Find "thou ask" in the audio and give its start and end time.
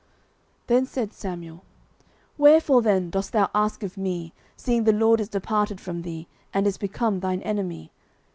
3.33-3.83